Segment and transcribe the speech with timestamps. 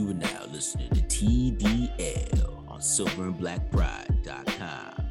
[0.00, 5.04] You are now listening to TDL on silverandblackpride.com.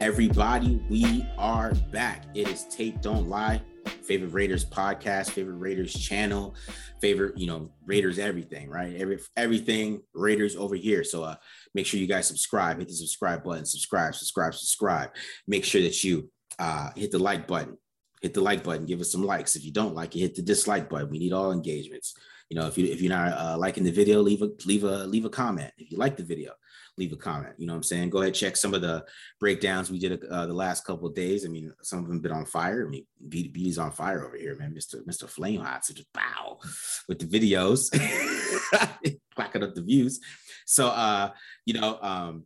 [0.00, 2.26] Everybody, we are back.
[2.34, 3.60] It is Tape Don't Lie,
[4.04, 6.54] favorite Raiders podcast, favorite Raiders channel,
[7.00, 8.94] favorite, you know, Raiders everything, right?
[8.94, 11.02] Every everything Raiders over here.
[11.02, 11.34] So uh
[11.74, 15.10] make sure you guys subscribe, hit the subscribe button, subscribe, subscribe, subscribe.
[15.48, 16.30] Make sure that you
[16.60, 17.76] uh hit the like button.
[18.22, 19.56] Hit the like button, give us some likes.
[19.56, 21.10] If you don't like it, hit the dislike button.
[21.10, 22.14] We need all engagements.
[22.50, 25.06] You know, if you if you're not uh, liking the video, leave a leave a
[25.06, 25.72] leave a comment.
[25.78, 26.52] If you like the video,
[26.98, 27.54] leave a comment.
[27.58, 28.10] You know what I'm saying?
[28.10, 29.04] Go ahead, check some of the
[29.40, 31.44] breakdowns we did uh, the last couple of days.
[31.44, 32.86] I mean, some of them been on fire.
[32.86, 34.74] I mean, Beauty's on fire over here, man.
[34.74, 35.04] Mr.
[35.04, 35.28] Mr.
[35.28, 36.58] Flame Hot, so just bow
[37.08, 37.90] with the videos,
[39.34, 40.20] clacking up the views.
[40.66, 41.30] So, uh,
[41.64, 42.44] you know, um,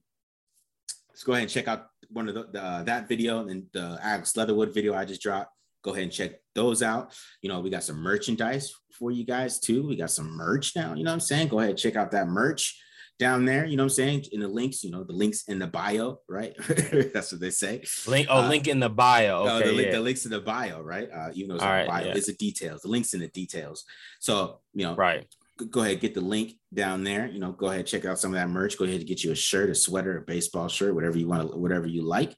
[1.11, 3.98] let's go ahead and check out one of the, the uh, that video and the
[4.03, 5.53] Alex Leatherwood video I just dropped.
[5.83, 7.13] Go ahead and check those out.
[7.43, 9.87] You know, we got some merchandise for you guys too.
[9.87, 10.95] We got some merch now.
[10.95, 11.48] You know what I'm saying?
[11.48, 12.81] Go ahead, and check out that merch
[13.19, 13.67] down there.
[13.67, 14.27] You know what I'm saying?
[14.33, 16.55] In the links, you know, the links in the bio, right?
[17.12, 17.83] That's what they say.
[18.07, 19.45] Link, oh, Uh, link in the bio.
[19.45, 19.93] No, Okay, the, yeah.
[19.93, 21.09] the links in the bio, right?
[21.12, 22.15] Uh, even though it's All right, the bio, yeah.
[22.15, 22.83] it's the details.
[22.83, 23.85] The links in the details.
[24.20, 25.27] So you know, right.
[25.70, 27.27] go ahead, get the link down there.
[27.27, 28.79] You know, go ahead, check out some of that merch.
[28.79, 31.57] Go ahead and get you a shirt, a sweater, a baseball shirt, whatever you want,
[31.57, 32.37] whatever you like.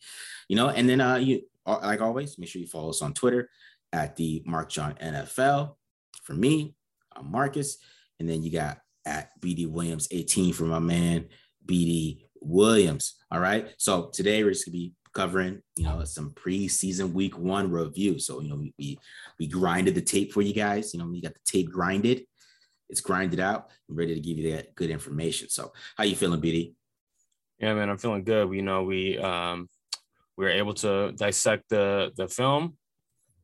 [0.48, 1.42] You know, and then uh, you
[1.78, 3.48] like always, make sure you follow us on Twitter
[3.92, 5.74] at the Mark John NFL.
[6.22, 6.74] For me,
[7.14, 7.78] I'm Marcus,
[8.18, 11.26] and then you got at BD Williams 18 for my man
[11.66, 13.14] BD Williams.
[13.30, 13.68] All right.
[13.78, 18.18] So today we're just gonna be covering, you know, some preseason week one review.
[18.18, 18.98] So, you know, we we,
[19.38, 20.92] we grinded the tape for you guys.
[20.92, 22.24] You know, we got the tape grinded.
[22.88, 23.70] It's grinded out.
[23.88, 25.48] I'm ready to give you that good information.
[25.48, 26.74] So how you feeling, BD?
[27.58, 28.52] Yeah, man, I'm feeling good.
[28.52, 29.68] You know, we um
[30.40, 32.78] we were able to dissect the the film.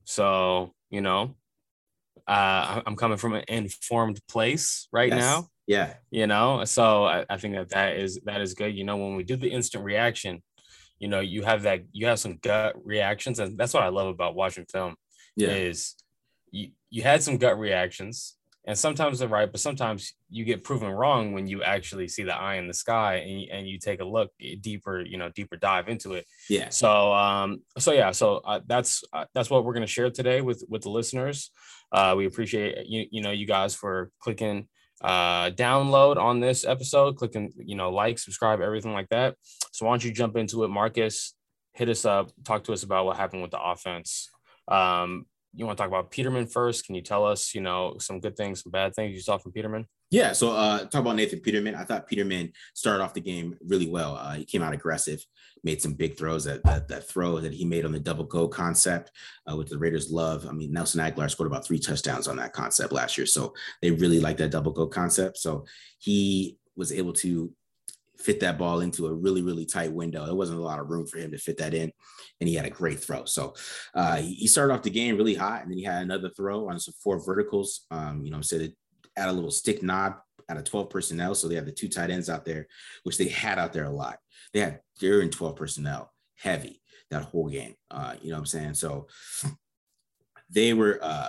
[0.04, 1.36] So, you know,
[2.26, 5.18] uh I'm coming from an informed place right Yes.
[5.18, 5.48] now.
[5.68, 5.94] Yeah.
[6.12, 9.16] you know so I, I think that that is that is good you know when
[9.16, 10.40] we do the instant reaction
[11.00, 14.06] you know you have that you have some gut reactions and that's what i love
[14.06, 14.94] about watching film
[15.34, 15.48] Yeah.
[15.50, 15.96] is
[16.52, 18.35] you you had some gut reactions
[18.66, 22.34] and sometimes they're right but sometimes you get proven wrong when you actually see the
[22.34, 25.56] eye in the sky and, you- and you take a look deeper you know deeper
[25.56, 26.26] dive into it.
[26.50, 26.68] Yeah.
[26.70, 30.40] so um so yeah so uh, that's uh, that's what we're going to share today
[30.40, 31.50] with with the listeners.
[31.92, 34.66] Uh we appreciate you you know you guys for clicking
[35.02, 39.36] uh download on this episode clicking you know like subscribe everything like that.
[39.72, 41.34] So why don't you jump into it marcus?
[41.74, 44.30] Hit us up talk to us about what happened with the offense.
[44.68, 45.26] Um
[45.56, 48.36] you want to talk about peterman first can you tell us you know some good
[48.36, 51.74] things some bad things you saw from peterman Yeah, so uh, talk about Nathan Peterman.
[51.74, 54.14] I thought Peterman started off the game really well.
[54.14, 55.20] Uh, he came out aggressive,
[55.64, 56.44] made some big throws.
[56.44, 59.10] That that, that throw that he made on the double go concept,
[59.50, 60.46] uh, which the Raiders love.
[60.46, 63.52] I mean, Nelson Agholor scored about three touchdowns on that concept last year, so
[63.82, 65.38] they really like that double go concept.
[65.38, 65.64] So
[65.98, 67.50] he was able to
[68.18, 70.24] fit that ball into a really really tight window.
[70.24, 71.92] There wasn't a lot of room for him to fit that in,
[72.40, 73.24] and he had a great throw.
[73.24, 73.54] So
[73.94, 76.78] uh, he started off the game really hot, and then he had another throw on
[76.78, 77.86] some four verticals.
[77.90, 78.74] Um, you know, said it
[79.16, 80.16] add a little stick knob
[80.48, 81.34] out of 12 personnel.
[81.34, 82.66] So they have the two tight ends out there,
[83.02, 84.18] which they had out there a lot.
[84.52, 87.74] They had they're in 12 personnel heavy that whole game.
[87.90, 88.74] Uh, you know what I'm saying?
[88.74, 89.08] So
[90.50, 91.28] they were uh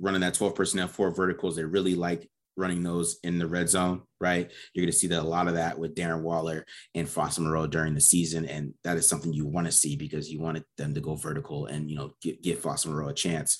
[0.00, 1.56] running that 12 personnel, four verticals.
[1.56, 4.50] They really like running those in the red zone, right?
[4.72, 7.94] You're gonna see that a lot of that with Darren Waller and Foster Moreau during
[7.94, 8.46] the season.
[8.46, 11.66] And that is something you want to see because you wanted them to go vertical
[11.66, 13.58] and you know give, give Foster Moreau a chance.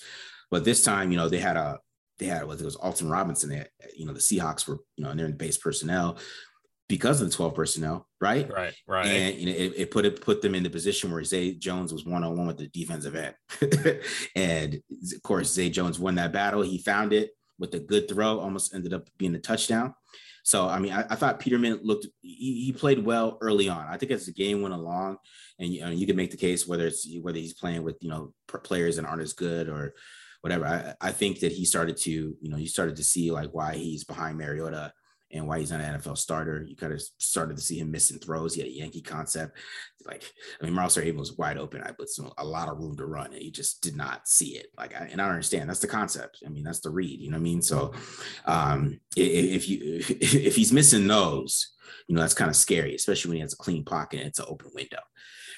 [0.50, 1.78] But this time, you know, they had a
[2.18, 3.50] they had was it was Alton Robinson.
[3.50, 3.66] They,
[3.96, 6.18] you know, the Seahawks were, you know, and they're in base personnel
[6.88, 8.48] because of the 12 personnel, right?
[8.52, 11.24] right right And you know, it, it put it put them in the position where
[11.24, 13.34] Zay Jones was one on one with the defensive end,
[14.36, 16.62] and of course Zay Jones won that battle.
[16.62, 19.94] He found it with a good throw, almost ended up being a touchdown.
[20.44, 23.86] So I mean, I, I thought Peterman looked he, he played well early on.
[23.86, 25.16] I think as the game went along,
[25.58, 28.34] and you, you can make the case whether it's whether he's playing with you know
[28.46, 29.94] players that aren't as good or
[30.42, 30.66] whatever.
[30.66, 33.74] I, I think that he started to you know you started to see like why
[33.74, 34.92] he's behind Mariota
[35.34, 36.64] and why he's not an NFL starter.
[36.66, 38.54] You kind of started to see him missing throws.
[38.54, 39.58] He had a Yankee concept.
[40.06, 40.22] Like,
[40.60, 41.82] I mean, Miles Abel was wide open.
[41.82, 44.56] I put some, a lot of room to run, and he just did not see
[44.56, 44.68] it.
[44.78, 45.68] Like, I, and I understand.
[45.68, 46.38] That's the concept.
[46.46, 47.20] I mean, that's the read.
[47.20, 47.62] You know what I mean?
[47.62, 47.92] So,
[48.46, 49.78] um, if you
[50.08, 51.74] if he's missing those,
[52.06, 54.38] you know, that's kind of scary, especially when he has a clean pocket and it's
[54.38, 55.00] an open window.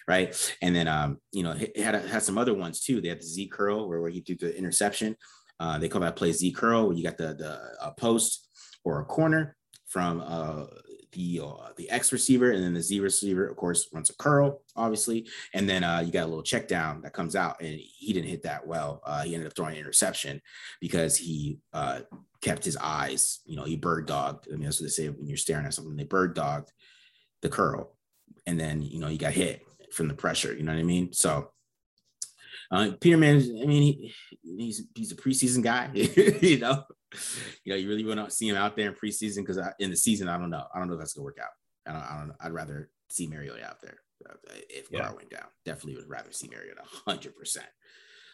[0.09, 0.55] Right.
[0.63, 3.01] And then, um, you know, had, had some other ones too.
[3.01, 5.17] They had the Z curl where, where he threw the interception.
[5.59, 8.49] Uh, they call that play Z curl, where you got the, the post
[8.85, 9.57] or a corner
[9.87, 10.67] from uh,
[11.13, 14.63] the uh, the X receiver, and then the Z receiver, of course, runs a curl,
[14.75, 18.13] obviously, and then uh, you got a little check down that comes out, and he
[18.13, 19.03] didn't hit that well.
[19.05, 20.43] Uh, he ended up throwing an interception
[20.81, 22.01] because he uh,
[22.43, 24.49] kept his eyes, you know, he bird dogged.
[24.49, 25.97] I mean, that's what they say when you're staring at something.
[25.97, 26.73] They bird dogged
[27.43, 27.97] the curl,
[28.47, 29.63] and then you know you got hit
[29.93, 30.55] from the pressure.
[30.55, 31.13] You know what I mean?
[31.13, 31.51] So.
[32.69, 36.83] Uh, Peterman, I mean, he, he's he's a preseason guy, you know
[37.65, 39.97] you know, you really want to see him out there in preseason because in the
[39.97, 40.65] season, I don't know.
[40.75, 41.51] I don't know if that's gonna work out.
[41.87, 42.03] I don't.
[42.03, 42.33] I don't.
[42.41, 43.99] I'd rather see Mariota out there
[44.29, 44.35] uh,
[44.69, 45.01] if yeah.
[45.01, 45.47] Carr went down.
[45.65, 47.67] Definitely would rather see Mariota hundred percent.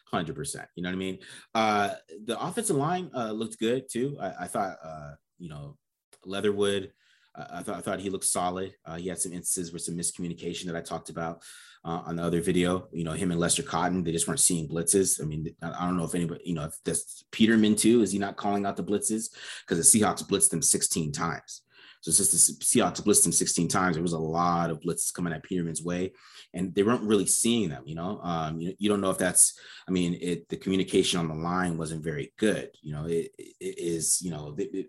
[0.06, 0.69] Hundred percent.
[0.76, 1.19] You know what I mean?
[1.55, 1.90] Uh,
[2.26, 4.17] the offensive line uh, looked good too.
[4.20, 5.76] I, I thought, uh, you know,
[6.25, 6.93] Leatherwood.
[7.34, 8.75] I thought I thought he looked solid.
[8.84, 11.43] Uh, he had some instances with some miscommunication that I talked about
[11.84, 12.88] uh, on the other video.
[12.93, 15.20] You know, him and Lester Cotton, they just weren't seeing blitzes.
[15.20, 18.19] I mean, I don't know if anybody, you know, if that's Peterman too, is he
[18.19, 19.31] not calling out the blitzes?
[19.67, 21.62] Because the Seahawks blitzed them 16 times.
[22.02, 25.32] So since the Seahawks blitzed him 16 times, there was a lot of blitzes coming
[25.32, 26.12] at Peterman's way,
[26.52, 27.84] and they weren't really seeing them.
[27.87, 29.56] You know, um, you, you don't know if that's.
[29.87, 32.70] I mean, it the communication on the line wasn't very good.
[32.82, 34.20] You know, it, it is.
[34.20, 34.87] You know, it, it,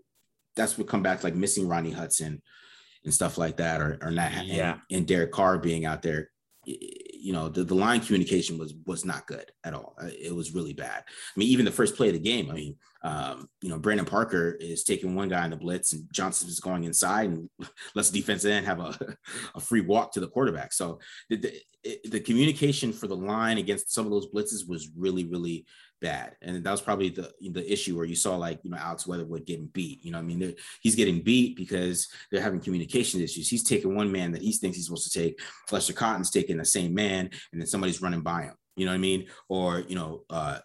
[0.56, 2.42] that's what come back like missing Rodney Hudson
[3.04, 4.74] and stuff like that, or or not, yeah.
[4.90, 6.30] and, and Derek Carr being out there
[6.66, 10.54] you know the, the line communication was was not good at all uh, it was
[10.54, 13.70] really bad i mean even the first play of the game i mean um, you
[13.70, 17.30] know brandon parker is taking one guy in the blitz and johnson is going inside
[17.30, 17.50] and
[17.96, 18.98] lets defense end have a,
[19.56, 23.94] a free walk to the quarterback so the, the, the communication for the line against
[23.94, 25.66] some of those blitzes was really really
[26.04, 26.36] bad.
[26.42, 29.48] And that was probably the the issue where you saw like you know Alex Leatherwood
[29.48, 30.04] getting beat.
[30.06, 33.50] You know, I mean, he's getting beat because they're having communication issues.
[33.50, 35.40] He's taking one man that he thinks he's supposed to take.
[35.72, 38.56] Lester Cotton's taking the same man, and then somebody's running by him.
[38.76, 39.28] You know what I mean?
[39.50, 40.60] Or you know, uh,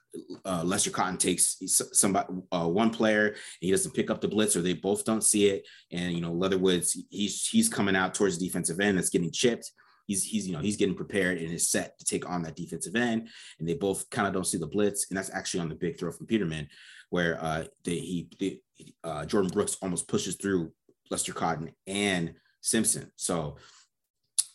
[0.45, 4.57] uh, Lester Cotton takes somebody uh, one player, and he doesn't pick up the blitz,
[4.57, 8.39] or they both don't see it, and you know Leatherwood's he's he's coming out towards
[8.39, 9.71] the defensive end that's getting chipped
[10.09, 12.97] he's he's you know he's getting prepared and is set to take on that defensive
[12.97, 13.29] end,
[13.61, 15.97] and they both kind of don't see the blitz, and that's actually on the big
[15.97, 16.67] throw from Peterman,
[17.11, 18.61] where uh they, he they,
[19.05, 20.73] uh, Jordyn Brooks almost pushes through
[21.11, 23.13] Lester Cotton and Simpson.
[23.17, 23.57] So,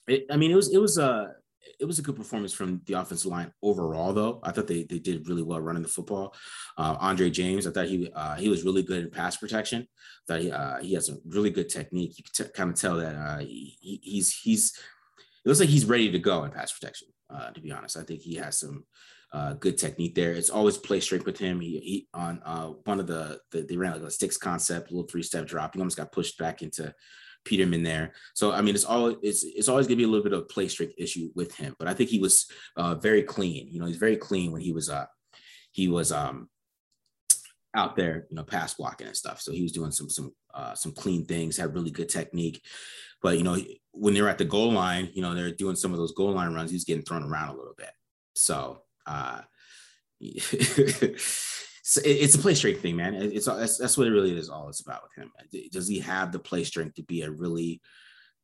[0.07, 1.27] it, I mean, it was it was a uh,
[1.79, 4.39] it was a good performance from the offensive line overall, though.
[4.43, 6.35] I thought they, they did really well running the football.
[6.77, 9.87] Uh, Andre James, I thought he uh, he was really good in pass protection.
[9.87, 12.17] I thought he uh, he has a really good technique.
[12.17, 14.77] You can t- kind of tell that uh, he, he's he's
[15.43, 17.09] it looks like he's ready to go in pass protection.
[17.29, 18.85] Uh, to be honest, I think he has some
[19.33, 20.31] uh, good technique there.
[20.31, 21.59] It's always play straight with him.
[21.59, 25.07] He, he on uh, one of the, the they ran like a sticks concept, little
[25.07, 25.73] three step drop.
[25.73, 26.93] He almost got pushed back into
[27.45, 28.13] Peterman there.
[28.33, 30.45] So I mean, it's always it's it's always gonna be a little bit of a
[30.45, 31.75] play straight issue with him.
[31.79, 33.67] But I think he was uh, very clean.
[33.69, 35.05] You know, he's very clean when he was uh
[35.71, 36.49] he was um
[37.75, 39.41] out there, you know, pass blocking and stuff.
[39.41, 42.63] So he was doing some some uh, some clean things, had really good technique.
[43.21, 43.57] But you know,
[43.91, 46.53] when they're at the goal line, you know, they're doing some of those goal line
[46.53, 46.71] runs.
[46.71, 47.91] He's getting thrown around a little bit.
[48.35, 49.41] So uh,
[51.83, 53.15] it's a play strength thing, man.
[53.15, 55.31] It's that's, that's what it really is all it's about with him.
[55.71, 57.81] Does he have the play strength to be a really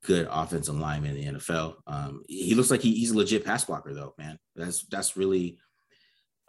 [0.04, 1.76] good offensive lineman in the NFL?
[1.88, 4.38] Um, he looks like he, he's a legit pass blocker, though, man.
[4.56, 5.58] That's that's really,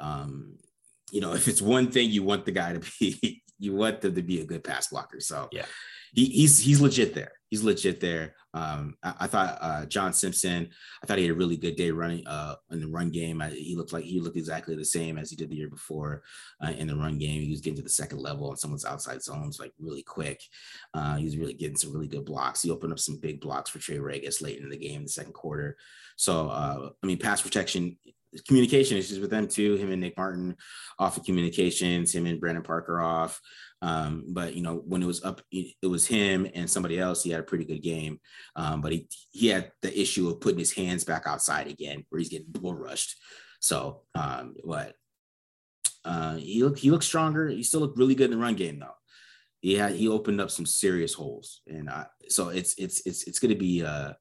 [0.01, 0.59] um,
[1.13, 4.17] you know, if it's one thing you want the guy to be, you want them
[4.17, 5.21] to be a good pass blocker.
[5.21, 5.67] So yeah,
[6.13, 7.33] he, he's he's legit there.
[7.51, 8.35] He's legit there.
[8.55, 10.69] Um, I, I, thought uh, John Simpson.
[11.03, 13.43] I thought he had a really good day running uh, in the run game.
[13.43, 16.23] I, he looked like he looked exactly the same as he did the year before
[16.65, 17.43] uh, in the run game.
[17.43, 20.41] He was getting to the second level on someone's outside zones like really quick.
[20.95, 22.63] Uh, he was really getting some really good blocks.
[22.63, 25.09] He opened up some big blocks for Trey Ragas late in the game, in the
[25.09, 25.77] second quarter.
[26.17, 27.97] So uh, I mean, pass protection
[28.47, 29.77] communication issues with them too.
[29.77, 30.57] Him and Nick Martin
[30.99, 33.41] off of communications, him and Brandon Parker off.
[33.83, 37.23] Um, but you know, when it was up, it was him and somebody else.
[37.23, 38.21] He had a pretty good game,
[38.57, 42.19] um, but he he had the issue of putting his hands back outside again, where
[42.19, 43.17] he's getting bull rushed.
[43.61, 44.95] So, um, what?
[46.05, 47.49] Uh, he looked he looked stronger.
[47.49, 48.95] He still looked really good in the run game though.
[49.61, 53.39] He had he opened up some serious holes, and uh, so it's it's it's it's
[53.39, 54.13] going to be uh,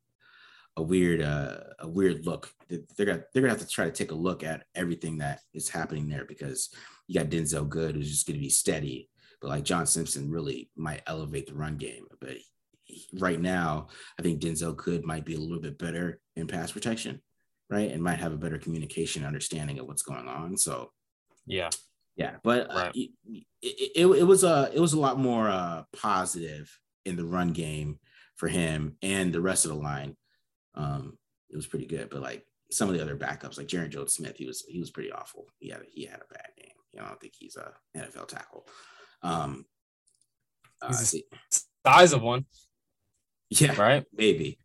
[0.75, 2.51] a weird uh, a weird look.
[2.69, 5.69] They're gonna they're gonna have to try to take a look at everything that is
[5.69, 6.69] happening there because
[7.07, 9.09] you got Denzelle Good who's just gonna be steady,
[9.41, 12.05] but like John Simpson really might elevate the run game.
[12.21, 12.38] But
[12.83, 13.88] he, right now,
[14.19, 17.21] I think Denzelle Good might be a little bit better in pass protection,
[17.69, 20.55] right, and might have a better communication understanding of what's going on.
[20.55, 20.91] So
[21.47, 21.69] yeah,
[22.15, 23.09] yeah, but uh, it,
[23.61, 26.69] it, it, was a it was a lot more uh, positive
[27.05, 27.97] in the run game
[28.35, 30.15] for him and the rest of the line
[30.75, 31.17] um,
[31.49, 32.09] it was pretty good.
[32.09, 35.11] But like some of the other backups, like Jaryd Jones-Smith, he was he was pretty
[35.11, 35.47] awful.
[35.59, 36.71] He had he had a bad game.
[36.93, 38.67] You know, I don't think he's a NFL tackle.
[39.21, 39.65] Um,
[40.81, 42.45] uh, size of one.
[43.49, 44.05] Yeah, right?
[44.13, 44.59] maybe.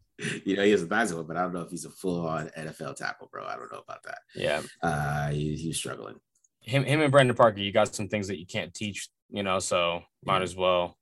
[0.44, 2.50] You know, he has a nice one, but I don't know if he's a full-on
[2.56, 3.44] NFL tackle, bro.
[3.44, 4.18] I don't know about that.
[4.34, 4.62] Yeah.
[4.82, 6.16] Uh, he, he's struggling.
[6.60, 7.60] Him, him, and Brandon Parker.
[7.60, 9.58] You got some things that you can't teach, you know.
[9.58, 10.96] So might as well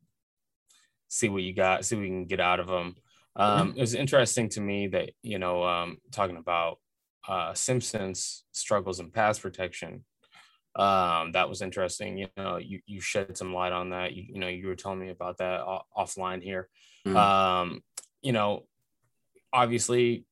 [1.09, 2.97] see what you got, see what we can get out of them.
[3.37, 6.79] Um, it was interesting to me that you know, um, talking about
[7.29, 10.05] uh, Simpson's struggles in pass protection.
[10.75, 12.17] Um, that was interesting.
[12.17, 14.15] You know, you you shed some light on that.
[14.15, 16.69] You, you know, you were telling me about that off- offline here.
[17.07, 17.17] Mhm.
[17.17, 17.83] Um,
[18.23, 18.67] you know,
[19.53, 20.25] obviously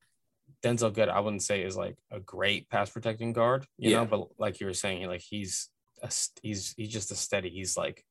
[0.62, 4.28] Denzelle Good, I wouldn't say is like a great pass protecting guard, you know, but
[4.38, 5.68] like you were saying, like he's
[6.02, 6.10] a,
[6.42, 7.50] he's he's just a steady.
[7.50, 8.04] He's like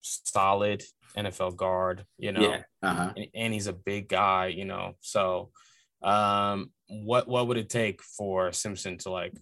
[0.00, 0.82] solid
[1.16, 2.62] NFL guard, you know, Yeah.
[2.82, 3.12] Uh huh.
[3.16, 4.94] and, and he's a big guy, you know.
[5.00, 5.50] So,
[6.02, 9.32] um, what what would it take for Simpson to like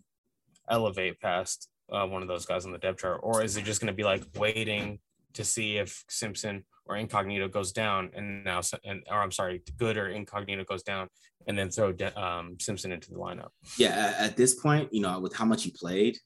[0.68, 3.80] elevate past uh, one of those guys on the depth chart, or is it just
[3.80, 5.00] going to be like waiting
[5.34, 9.96] to see if Simpson or Incognito goes down, and now and or I'm sorry, Good
[9.96, 11.08] or Incognito goes down,
[11.46, 13.48] and then throw De- um, Simpson into the lineup?
[13.76, 14.14] Yeah.
[14.18, 16.18] At, this point, you know, with how much he played,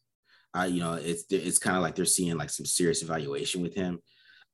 [0.56, 3.74] uh, you know, it's it's kind of like they're seeing like some serious evaluation with
[3.74, 4.00] him.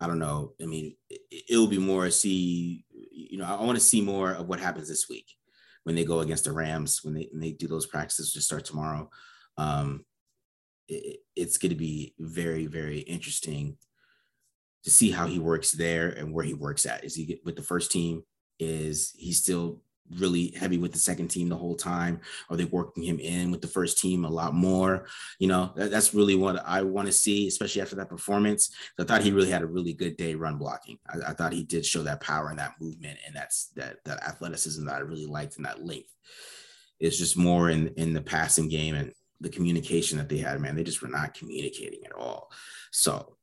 [0.01, 0.53] I don't know.
[0.63, 2.85] I mean, it, it'll be more see.
[3.13, 5.27] You know, I want to see more of what happens this week
[5.85, 8.65] when they go against the Rams when they when they do those practices to start
[8.65, 9.11] tomorrow.
[9.57, 10.05] Um,
[10.89, 13.77] it, it's going to be very very interesting
[14.85, 17.05] to see how he works there and where he works at.
[17.05, 18.23] Is he with the first team?
[18.59, 19.83] Is he still
[20.19, 22.21] really heavy with the second team the whole time?
[22.49, 25.07] Are they working him in with the first team a lot more?
[25.39, 28.71] You know, that, that's really what I want to see, especially after that performance.
[28.99, 30.99] I thought he really had a really good day run blocking.
[31.09, 34.23] I, I thought he did show that power and that movement and that's that that
[34.23, 36.15] athleticism that I really liked and that length.
[36.99, 40.61] It's just more in in the passing game and the communication that they had.
[40.61, 42.51] Man, they just were not communicating at all.
[42.91, 43.37] So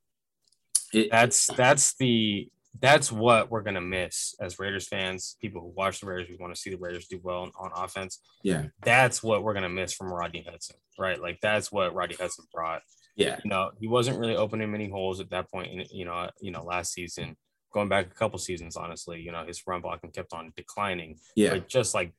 [0.93, 5.99] it, That's that's the that's what we're gonna miss as Raiders fans, people who watch
[5.99, 6.29] the Raiders.
[6.29, 8.19] We want to see the Raiders do well on, offense.
[8.43, 11.21] yeah, That's what we're gonna miss from Rodney Hudson, right?
[11.21, 12.81] Like that's what Rodney Hudson brought.
[13.15, 15.71] yeah, You know, he wasn't really opening many holes at that point.
[15.71, 17.35] In you know, you know, last season,
[17.73, 21.19] going back a couple seasons, honestly, you know, his run blocking kept on declining.
[21.35, 22.13] yeah, But just like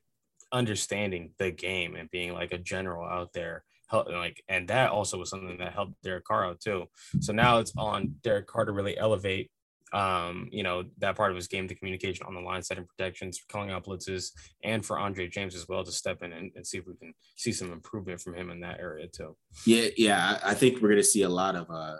[0.52, 5.18] understanding the game and being like a general out there help like and that also
[5.18, 6.84] was something that helped Derek Carr out too.
[7.20, 9.50] So now it's on Derek Carr to really elevate
[9.92, 13.40] um, you know, that part of his game, the communication on the line, setting protections,
[13.50, 16.78] calling out blitzes, and for Andre James as well to step in and, and see
[16.78, 19.36] if we can see some improvement from him in that area too.
[19.66, 20.38] yeah, yeah.
[20.42, 21.96] I I think we're gonna see a lot of uh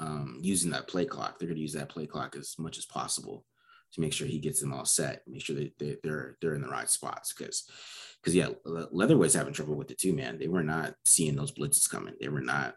[0.00, 1.38] um using that play clock.
[1.38, 3.44] They're gonna use that play clock as much as possible
[3.92, 6.62] to make sure he gets them all set, make sure that they, they're they're in
[6.62, 7.32] the right spots.
[7.32, 7.64] Because
[8.20, 10.38] because yeah, Le- Leatherwood's having trouble with it too, man.
[10.38, 12.14] They were not seeing those blitzes coming.
[12.20, 12.74] They were not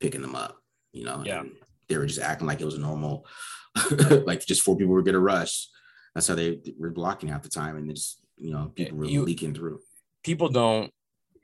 [0.00, 0.58] picking them up.
[0.92, 1.40] You know, Yeah.
[1.40, 1.52] and
[1.88, 3.26] they were just acting like it was normal,
[4.26, 5.68] like just four people were gonna rush.
[6.14, 9.22] That's how they were blocking half the time, and just you know people were You-
[9.24, 9.80] leaking through.
[10.24, 10.92] people don't,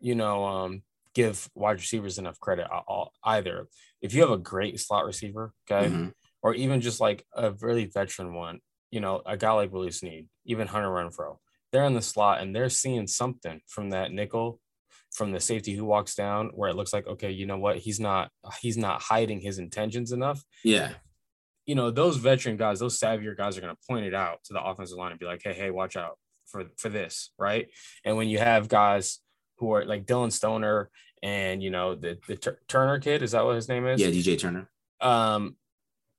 [0.01, 0.83] you know, um,
[1.15, 2.67] give wide receivers enough credit
[3.25, 3.69] either.
[4.03, 6.13] If you have a great slot receiver, okay, Mhm.
[6.43, 8.61] or even just like a really veteran one,
[8.91, 11.39] you know, a guy like Willie Snead, even Hunter Renfrow,
[11.73, 14.61] they're in the slot and they're seeing something from that nickel,
[15.15, 17.99] from the safety who walks down, where it looks like, okay, you know what, he's
[18.01, 18.31] not
[18.61, 20.43] he's not hiding his intentions enough.
[20.65, 20.91] Yeah,
[21.67, 24.53] You know, those veteran guys, those savvier guys are going to point it out to
[24.53, 27.69] the offensive line and be like, hey, hey, watch out for for this, right?
[28.05, 29.21] And when you have guys
[29.59, 30.91] who are like Dillon Stoner
[31.23, 34.01] and you know the the Tur- Turner kid, is that what his name is?
[34.01, 34.69] yeah, DJ Turner.
[35.01, 35.57] um,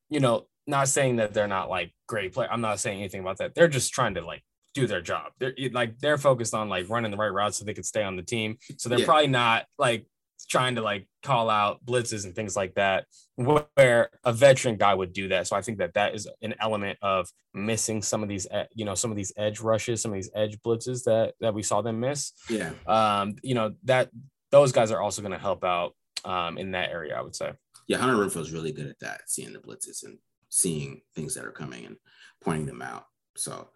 [0.09, 2.47] you know, not saying that they're not like great play.
[2.49, 3.55] I'm not saying anything about that.
[3.55, 4.43] They're just trying to like
[4.75, 5.31] do their job.
[5.39, 8.15] They're like they're focused on like running the right route so they could stay on
[8.15, 8.57] the team.
[8.77, 9.05] So they're Yeah.
[9.05, 10.05] probably not like
[10.47, 13.05] trying to like call out blitzes and things like that
[13.35, 16.99] where a veteran guy would do that so i think that that is an element
[17.01, 20.29] of missing some of these you know some of these edge rushes some of these
[20.35, 24.11] edge blitzes that that we saw them miss Yeah, um you know that
[24.51, 27.53] those guys are also going to help out um in that area i would say
[27.87, 30.17] yeah, Hunter Renfrow is really good at that, seeing the blitzes and
[30.49, 31.97] seeing things that are coming and
[32.43, 33.05] pointing them out.
[33.37, 33.69] So,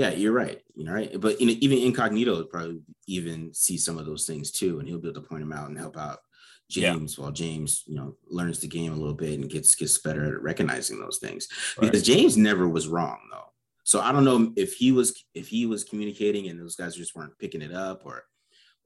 [0.00, 0.62] yeah, you're right.
[0.74, 1.20] You know, right.
[1.20, 4.88] But you know, even Incognito would probably even see some of those things too, and
[4.88, 6.20] he'll be able to point them out and help out
[6.70, 6.94] Yeah.
[6.94, 10.36] James while James, you know, learns the game a little bit and gets gets better
[10.36, 11.48] at recognizing those things.
[11.76, 11.90] Right.
[11.90, 13.52] Because James never was wrong though.
[13.84, 17.14] So I don't know if he was if he was communicating and those guys just
[17.14, 18.22] weren't picking it up or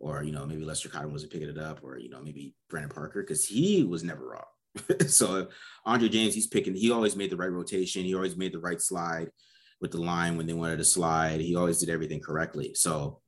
[0.00, 2.90] or you know maybe Lester Cotton wasn't picking it up or you know maybe Brandon
[2.90, 4.50] Parker because he was never wrong.
[5.06, 5.46] so
[5.86, 6.74] Andre James, he's picking.
[6.74, 8.02] He always made the right rotation.
[8.02, 9.30] He always made the right slide
[9.84, 11.40] with the line when they wanted to slide.
[11.40, 12.72] He always did everything correctly.
[12.74, 13.20] So,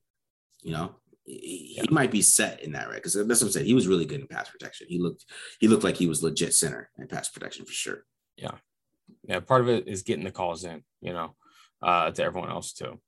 [0.63, 1.83] you know, he, Yeah.
[1.89, 3.67] he might be set in that right because that's what I'm saying.
[3.67, 4.87] He was really good in pass protection.
[4.89, 5.25] He looked
[5.61, 8.05] he looked like he was legit center in pass protection for sure.
[8.37, 8.53] yeah
[9.29, 9.41] yeah.
[9.41, 11.37] part of it is getting the calls in you know
[11.83, 12.99] uh, to everyone else too.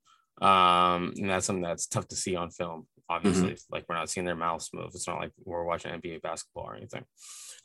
[0.44, 2.86] Um, and that's something that's tough to see on film.
[3.08, 4.90] Obviously, like we're not seeing their mouths move.
[4.94, 7.04] It's not like we're watching NBA basketball or anything.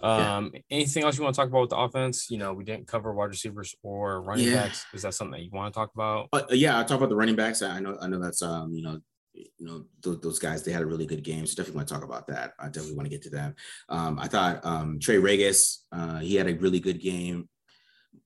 [0.04, 2.30] Um, anything else you want to talk about with the offense?
[2.30, 4.64] You know, we didn't cover wide receivers or running Yeah.
[4.64, 4.86] backs.
[4.94, 6.30] Is that something that you want to talk about?
[6.34, 7.62] Uh, yeah, I'll talk about the running backs.
[7.62, 9.00] I know, I know that's um, you know,
[9.34, 11.46] you know, th- those guys they had a really good game.
[11.48, 12.54] So definitely want to talk about that.
[12.60, 13.56] I definitely want to get to them.
[13.90, 17.48] Um, I thought um, Trey Ragas, uh, he had a really good game,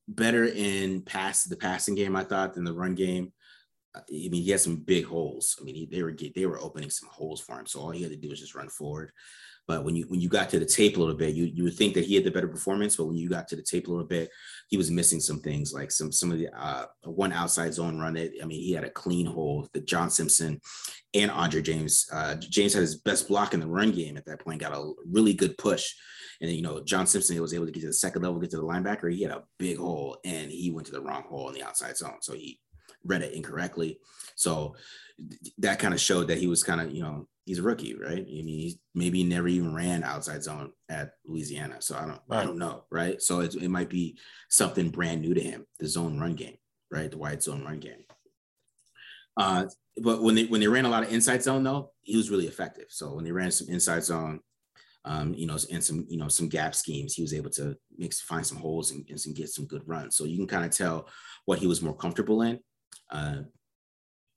[0.08, 2.16] better in pass the passing game.
[2.16, 3.32] I thought than the run game.
[3.96, 5.58] Uh, I mean, he had some big holes.
[5.62, 7.68] I mean, he, they were they were opening some holes for him.
[7.68, 9.12] So all he had to do was just run forward.
[9.68, 11.76] But when you when you got to the tape a little bit, you you would
[11.76, 12.96] think that he had the better performance.
[12.96, 14.30] But when you got to the tape a little bit,
[14.70, 18.16] he was missing some things like some some of the uh, one outside zone run.
[18.16, 20.62] It I mean, he had a clean hole that John Simpson
[21.14, 22.08] and Andre James.
[22.12, 24.62] Uh, James had his best block in the run game at that point.
[24.62, 25.94] Got a really good push,
[26.40, 28.58] and you know John Simpson was able to get to the second level, get to
[28.58, 29.12] the linebacker.
[29.12, 31.98] He had a big hole, and he went to the wrong hole in the outside
[31.98, 32.22] zone.
[32.22, 32.62] So he
[33.04, 34.00] read it incorrectly.
[34.36, 34.76] So
[35.18, 37.96] th- that kind of showed that he was kind of you know he's a rookie,
[37.96, 38.20] right?
[38.20, 42.44] I mean, he's maybe never even ran outside zone at Louisiana, so I don't, I
[42.44, 43.22] don't know, right?
[43.22, 44.18] So it, it might be
[44.50, 46.58] something brand new to him, the zone run game,
[46.92, 47.10] right?
[47.10, 48.04] The wide zone run game.
[49.38, 49.66] Uh,
[50.04, 52.48] but when they when they ran a lot of inside zone though, he was really
[52.48, 52.88] effective.
[52.90, 54.42] So when they ran some inside zone,
[55.06, 58.14] um, you know, and some you know some gap schemes, he was able to make
[58.14, 60.18] find some holes and, and get some good runs.
[60.18, 61.08] So you can kind of tell
[61.46, 62.60] what he was more comfortable in.
[63.10, 63.44] Uh,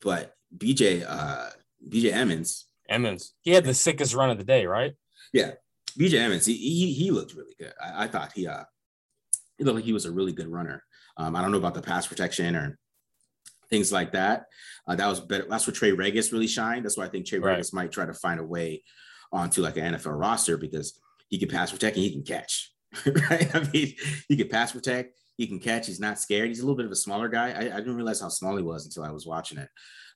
[0.01, 1.51] but BJ uh,
[1.89, 4.93] BJ Emmons, Emmons, he had the sickest run of the day, right?
[5.33, 5.53] Yeah,
[5.99, 7.73] BJ Emmons, he, he he looked really good.
[7.83, 8.65] I, I thought he uh
[9.59, 10.83] he looked like he was a really good runner.
[11.17, 12.79] Um, I don't know about the pass protection or
[13.69, 14.47] things like that.
[14.87, 15.47] Uh, that was better.
[15.49, 16.85] That's where Trey Ragas really shined.
[16.85, 17.59] That's why I think Trey Right.
[17.59, 18.83] Ragas might try to find a way
[19.33, 22.73] onto like an NFL roster because he can pass protect and he can catch.
[23.07, 23.55] right?
[23.55, 23.95] I mean,
[24.29, 25.87] he can pass protect, he can catch.
[25.87, 26.49] He's not scared.
[26.49, 27.51] He's a little bit of a smaller guy.
[27.51, 29.69] I, I didn't realize how small he was until I was watching it.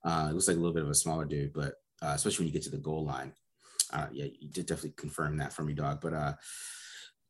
[0.04, 2.48] Uh, it looks like a little bit of a smaller dude, but uh, especially when
[2.48, 3.32] you get to the goal line.
[3.92, 6.00] Uh, yeah, you did definitely confirm that for me, dog.
[6.00, 6.32] But uh,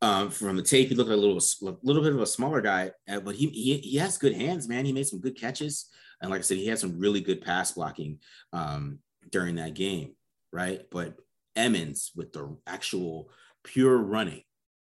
[0.03, 2.61] um, from the tape, he looked like a little, a little bit of a smaller
[2.61, 4.85] guy, but he, he he has good hands, man.
[4.85, 7.73] He made some good catches, and like I said, he had some really good pass
[7.73, 8.19] blocking
[8.53, 8.99] um,
[9.31, 10.15] during that game,
[10.53, 10.83] right?
[10.91, 11.17] But
[11.57, 13.31] Emmons with the actual
[13.63, 14.43] pure running,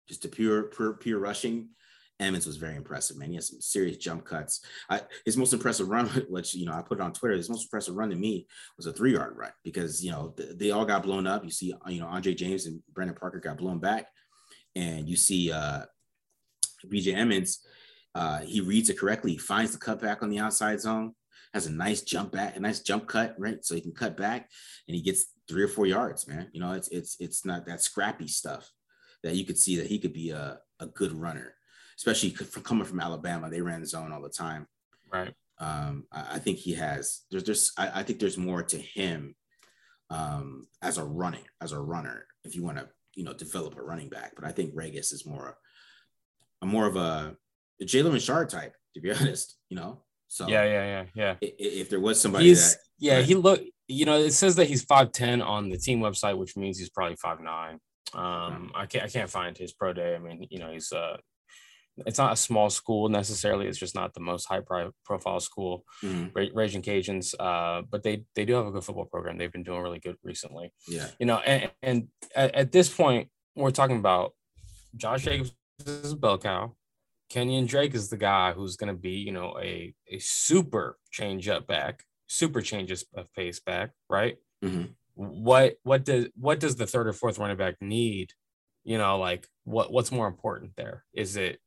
[0.07, 1.69] just the pure pure pure rushing.
[2.19, 3.29] Emmons was very impressive, man.
[3.29, 4.61] He has some serious jump cuts.
[4.89, 7.63] I, his most impressive run, which you know I put it on Twitter, his most
[7.63, 10.85] impressive run to me was a three yard run because you know th- they all
[10.85, 11.43] got blown up.
[11.43, 14.07] You see, you know Andre James and Brandon Parker got blown back,
[14.75, 15.83] and you see uh,
[16.87, 17.59] BJ Emmons.
[18.15, 19.37] Uh, he reads it correctly.
[19.37, 21.13] Finds the cutback on the outside zone.
[21.53, 23.63] Has a nice jump back, a nice jump cut, right?
[23.63, 24.49] So he can cut back,
[24.87, 26.49] and he gets three or four yards, man.
[26.51, 28.69] You know, it's it's it's not that scrappy stuff
[29.23, 31.55] that you could see that he could be a, a good runner,
[31.99, 33.49] especially c- from coming from Alabama.
[33.49, 34.65] They ran zone all the time
[35.11, 35.33] Right.
[35.59, 37.21] um, I, I think he has.
[37.29, 39.35] There's, there's, I, I think there's more to him
[40.09, 42.25] um, as a running, as a runner.
[42.43, 45.25] If you want to, you know, develop a running back, but I think Ragas is
[45.25, 45.57] more,
[46.61, 47.35] a more of a,
[47.81, 49.57] a Jalen Richard type, to be honest.
[49.69, 51.35] You know, so Yeah, yeah, yeah, yeah.
[51.43, 53.25] i- i- if there was somebody He's that, yeah, right.
[53.25, 53.61] he look.
[53.91, 56.91] You know, it says that he's five ten on the team website, which means he's
[56.91, 57.79] probably five nine.
[58.13, 60.15] Um, I can't I can't find his pro day.
[60.15, 61.17] I mean, you know, he's uh,
[62.05, 63.67] it's not a small school necessarily.
[63.67, 65.83] It's just not the most high pri- profile school.
[66.03, 69.37] Mhm, Ra- Raging Cajuns, uh, but they they do have a good football program.
[69.37, 70.71] They've been doing really good recently.
[70.87, 74.33] yeah, You know, and, and at, at this point, we're talking about
[74.95, 75.53] Josh Jacobs
[75.85, 76.75] is a bell cow.
[77.31, 81.47] Kenyan Drake is the guy who's going to be, you know, a a super change
[81.47, 84.37] up back, super changes of pace back, right?
[84.63, 88.31] mhm, What what does what does the third or fourth running back need?
[88.83, 91.05] You know, like what what's more important there?
[91.13, 91.59] Is it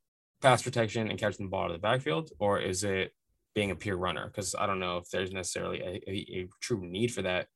[0.42, 3.12] pass protection and catching the ball out of the backfield, or is it
[3.54, 4.26] being a pure runner?
[4.26, 7.46] Because I don't know if there's necessarily a, a, a true need for that.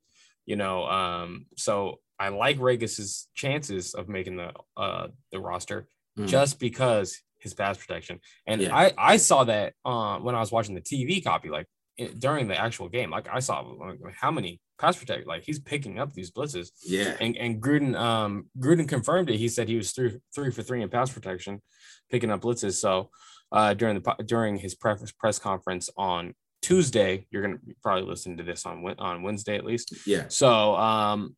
[0.46, 6.28] You know, um, so I like Ragas's chances of making the uh the roster mhm.
[6.28, 8.20] just because his pass protection.
[8.46, 8.74] And Yeah.
[8.74, 11.66] I I saw that uh, when I was watching the TV copy, like
[11.98, 15.58] it, during the actual game, like I saw like, how many pass protect, like he's
[15.58, 16.70] picking up these blitzes.
[16.84, 19.38] yeah, And and Gruden um Gruden confirmed it.
[19.38, 21.62] He said he was three three for three in pass protection,
[22.10, 22.74] picking up blitzes.
[22.74, 23.10] So
[23.52, 28.42] uh during the during his press press conference on Tuesday, you're gonna probably listen to
[28.42, 29.94] this on on Wednesday at least.
[30.06, 31.36] yeah, So um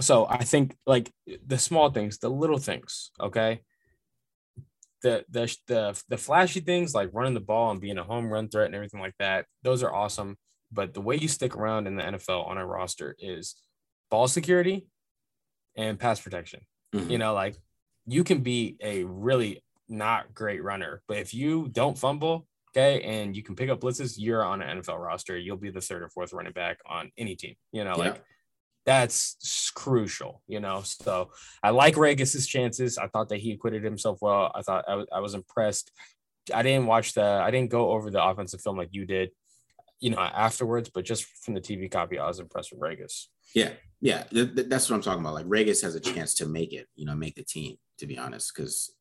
[0.00, 1.12] so I think like
[1.46, 3.60] the small things, the little things, okay?
[5.02, 8.48] The the the the flashy things like running the ball and being a home run
[8.48, 10.36] threat and everything like that, those are awesome.
[10.72, 13.56] But the way you stick around in the NFL on a roster is
[14.10, 14.86] ball security
[15.76, 16.60] and pass protection.
[16.94, 17.56] mhm, You know, like
[18.06, 23.36] you can be a really not great runner, but if you don't fumble okay, and
[23.36, 25.36] you can pick up blitzes, you're on an NFL roster.
[25.36, 27.54] You'll be the third or fourth running back on any team.
[27.70, 28.04] You know, Yeah.
[28.12, 28.22] like
[28.86, 30.80] that's crucial, you know.
[30.82, 31.30] So
[31.62, 32.96] I like Ragas's chances.
[32.98, 34.50] I thought that he acquitted himself well.
[34.54, 35.90] I thought I was I was impressed.
[36.52, 39.30] I didn't watch the I didn't go over the offensive film like you did,
[40.02, 43.26] you know, afterwards, but just from the TV copy, I was impressed with Ragas.
[43.54, 45.34] Yeah, yeah, th- th- that's what I'm talking about.
[45.34, 47.76] Like Ragas has a chance to make it, you know, make the team.
[47.98, 48.92] To be honest, because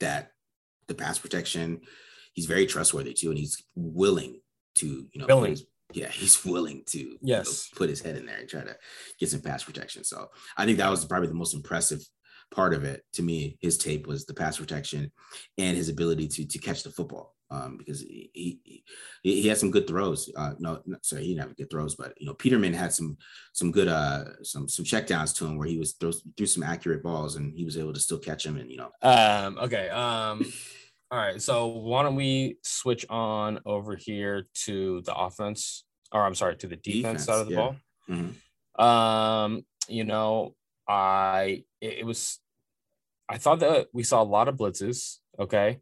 [0.00, 0.32] that
[0.86, 1.80] the pass protection,
[2.34, 4.40] he's very trustworthy too, and he's willing
[4.76, 5.56] to, you know, Willing.
[5.94, 7.70] yeah, he's willing to, you know, Yes.
[7.74, 8.76] put his head in there and try to
[9.18, 10.04] get some pass protection.
[10.04, 12.00] So I think that was probably the most impressive
[12.54, 13.56] part of it to me.
[13.60, 15.10] His tape was the pass protection
[15.56, 17.34] and his ability to to catch the football.
[17.52, 18.82] Um, because he, he
[19.22, 20.30] he had some good throws.
[20.34, 23.18] Uh, no, no, sorry, he didn't have good throws, but you know, Peterman had some
[23.52, 27.02] some good uh some some checkdowns to him where he was throw, threw some accurate
[27.02, 29.90] balls and he was able to still catch him and you know Um, okay.
[29.90, 30.50] Um,
[31.10, 31.42] all right.
[31.42, 36.66] So why don't we switch on over here to the offense, or I'm sorry, to
[36.66, 37.58] the defense, Defense, side of the yeah.
[37.58, 37.76] ball.
[38.08, 38.82] Mhm.
[38.82, 40.54] Um, you know,
[40.88, 42.38] I it, it was
[43.28, 45.80] I thought that we saw a lot of blitzes, okay,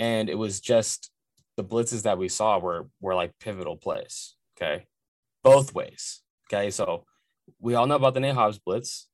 [0.00, 1.10] and it was just
[1.56, 4.86] the blitzes that we saw were were like pivotal plays, okay,
[5.44, 6.70] both ways, okay.
[6.70, 7.04] So
[7.60, 9.08] we all know about the Nate Hobbs blitz,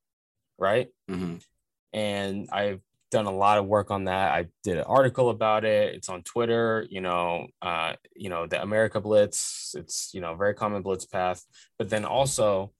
[0.58, 0.88] right?
[1.10, 1.42] Mhm.
[1.92, 4.32] and I've done a lot of work on that.
[4.32, 5.94] I did an article about it.
[5.94, 6.86] It's on Twitter.
[6.90, 9.74] You know, uh, you know the America Blitz.
[9.78, 11.40] It's you know very common blitz path.
[11.78, 12.72] But then also,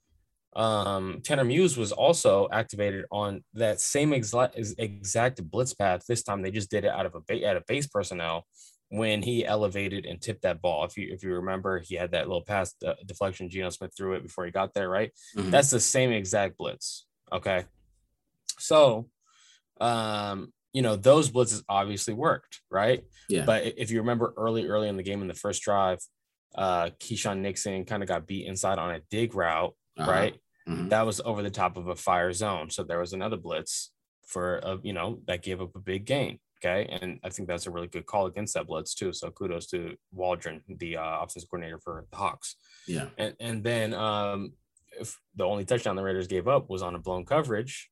[0.57, 6.03] um, Tanner Muse was also activated on that same exact exact blitz path.
[6.09, 8.47] This time they just did it out of a ba- out of base personnel
[8.89, 10.85] when he elevated and tipped that ball.
[10.85, 13.51] If you if you remember, he had that little pass uh, deflection.
[13.51, 15.13] Geno Smith threw it before he got there, right?
[15.37, 15.51] Mhm.
[15.51, 17.07] That's the same exact blitz.
[17.33, 17.65] Okay.
[18.59, 19.09] So,
[19.81, 23.05] um, you know, those blitzes obviously worked, right?
[23.29, 25.99] yeah But if you remember early, early in the game in the first drive,
[26.55, 30.11] uh, Keisean Nixon kind of got beat inside on a dig route, Uh-huh.
[30.11, 30.35] right?
[30.69, 30.89] Mhm.
[30.91, 32.71] That was over the top of a fire zone.
[32.71, 33.93] So there was another blitz
[34.27, 36.41] for, a, you know, that gave up a big gain.
[36.59, 36.87] Okay.
[36.91, 39.13] And I think that's a really good call against that blitz, too.
[39.13, 42.57] So kudos to Waldron, the uh, offensive coordinator for the Hawks
[42.89, 44.53] yeah and and then um
[45.01, 47.91] if the only touchdown the Raiders gave up was on a blown coverage,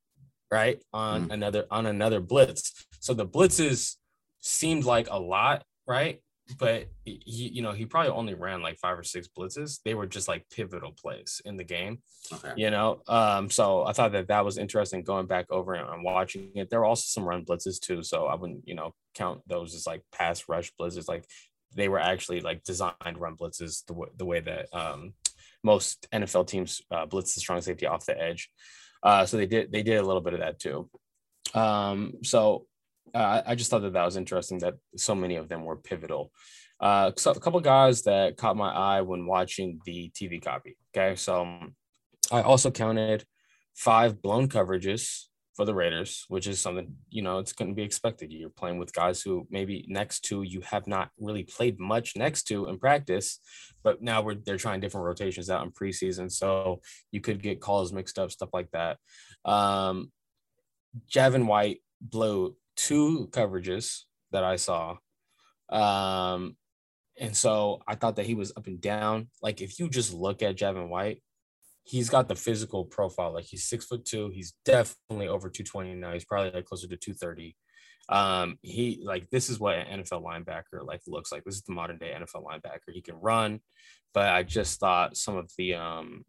[0.50, 0.80] right?
[0.92, 1.32] On Mm.
[1.34, 2.86] another on another blitz.
[3.00, 3.96] So the blitzes
[4.40, 6.20] seemed like a lot, right?
[6.58, 9.80] But he, you know, he probably only ran like five or six blitzes.
[9.82, 12.00] They were just like pivotal plays in the game,
[12.32, 13.00] okay you know.
[13.08, 16.68] Um, so I thought that that was interesting going back over and, and watching it.
[16.68, 19.86] There were also some run blitzes too, so I wouldn't, you know, count those as
[19.86, 21.08] like pass rush blitzes.
[21.08, 21.24] Like
[21.74, 25.14] they were actually like designed run blitzes the, w- the way that um,
[25.62, 28.50] most NFL teams uh, blitz the strong safety off the edge.
[29.02, 30.88] Uh, so they did they did a little bit of that too.
[31.54, 32.66] Um, so
[33.14, 36.32] uh, I just thought that that was interesting that so many of them were pivotal.
[36.80, 40.76] Uh, so a couple guys that caught my eye when watching the TV copy.
[40.94, 41.74] Okay, so um,
[42.32, 43.24] I also counted
[43.74, 47.84] five blown coverages for the Raiders, which is something you know it's going to be
[47.84, 48.32] expected.
[48.32, 52.44] You're playing with guys who maybe next to you have not really played much next
[52.44, 53.38] to in practice,
[53.84, 56.80] but now we're they're trying different rotations out in preseason, so
[57.12, 58.98] you could get calls mixed up, stuff like that.
[59.44, 60.10] Um,
[61.08, 64.96] Javin White blew two coverages that I saw.
[65.70, 66.56] Um,
[67.18, 69.28] and so I thought that he was up and down.
[69.42, 71.22] Like if you just look at Javin White,
[71.84, 73.32] he's got the physical profile.
[73.32, 74.30] Like he's six foot two.
[74.30, 76.12] He's definitely over 220 now.
[76.12, 77.56] He's probably like closer to 230.
[78.08, 81.44] Um, he like this is what an NFL linebacker like looks like.
[81.44, 82.92] This is the modern day NFL linebacker.
[82.92, 83.60] He can run,
[84.12, 86.24] but I just thought some of the um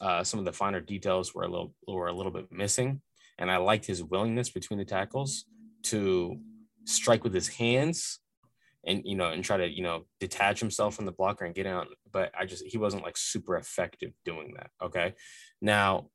[0.00, 3.02] uh some of the finer details were a little were a little bit missing.
[3.38, 5.44] And I liked his willingness between the tackles
[5.84, 6.38] to
[6.84, 8.20] strike with his hands
[8.84, 11.66] and you know and try to you know detach himself from the blocker and get
[11.66, 11.88] out.
[12.12, 15.14] But i just he wasn't like super effective doing that okay?
[15.60, 16.08] Now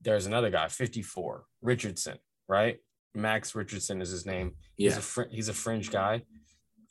[0.00, 2.78] there's another guy 54 richardson right?
[3.14, 4.54] Max richardson is his name.
[4.76, 4.90] Yeah.
[4.90, 6.22] he's a fr- he's a fringe guy.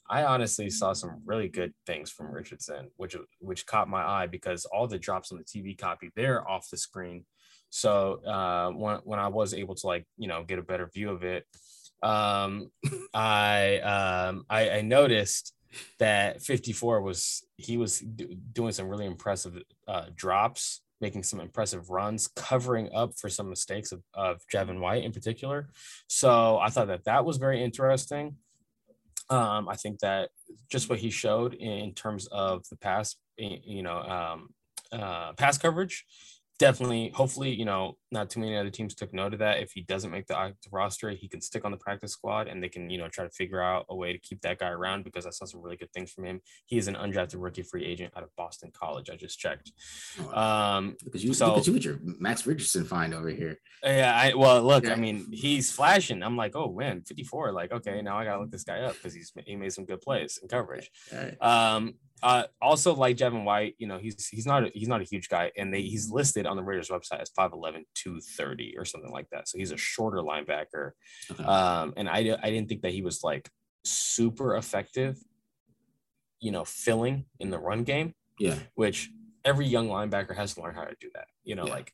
[0.10, 4.66] I honestly saw some really good things from richardson which which caught my eye because
[4.66, 7.26] all the drops on the tv copy they're off the screen.
[7.70, 11.10] So uh when, when i was able to like you know get a better view
[11.10, 11.46] of it
[12.04, 12.70] um
[13.14, 15.54] i um I, I noticed
[16.00, 21.90] that 54 was he was do, doing some really impressive uh drops making some impressive
[21.90, 25.70] runs covering up for some mistakes of, of Javin White in particular.
[26.08, 28.38] So i thought that that was very interesting.
[29.30, 30.30] Um i think that
[30.70, 34.50] just what he showed in terms of the pass you know um
[34.92, 36.06] uh pass coverage
[36.60, 39.60] definitely, hopefully, you know, not too many other teams took note of that.
[39.60, 42.64] If he doesn't make the active roster, he can stick on the practice squad and
[42.64, 45.04] they can, you know, try to figure out a way to keep that guy around
[45.04, 46.42] because I saw some really good things from him.
[46.66, 49.10] He is an undrafted rookie free agent out of Boston College.
[49.10, 49.72] I just checked.
[50.34, 53.60] Um, Because you so- you with your Max Richardson find over here.
[53.84, 54.94] yeah, I well, look, Yeah.
[54.94, 56.24] I mean, he's flashing.
[56.24, 57.52] I'm like, oh man, 54.
[57.52, 60.02] Like, okay, now I gotta look this guy up because he's he made some good
[60.02, 60.90] plays in coverage.
[61.14, 61.40] Right.
[61.42, 65.04] Um, uh, also like Javin White, you know, he's he's not a, he's not a
[65.04, 69.12] huge guy, and they he's listed on the Raiders website as 5'11, 230 or something
[69.12, 69.48] like that.
[69.48, 70.92] So he's a shorter linebacker.
[71.32, 71.44] Okay.
[71.44, 73.50] Um, and I I didn't think that he was like
[73.84, 75.18] super effective,
[76.40, 78.58] you know, filling in the run game, yeah.
[78.76, 79.10] which
[79.46, 81.28] every young linebacker has to learn how to do that.
[81.44, 81.74] You know, Yeah.
[81.74, 81.94] like